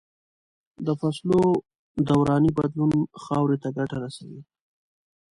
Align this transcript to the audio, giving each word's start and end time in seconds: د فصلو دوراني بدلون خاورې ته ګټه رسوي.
د 0.85 0.87
فصلو 0.99 1.41
دوراني 2.07 2.51
بدلون 2.57 2.91
خاورې 3.23 3.57
ته 3.63 3.69
ګټه 3.77 3.97
رسوي. 4.03 4.41